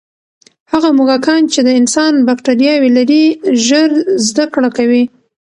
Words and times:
هغه 0.71 0.89
موږکان 0.97 1.41
چې 1.53 1.59
د 1.63 1.69
انسان 1.79 2.13
باکټرياوې 2.27 2.89
لري، 2.97 3.23
ژر 3.65 3.89
زده 4.27 4.45
کړه 4.53 4.69
کوي. 4.77 5.03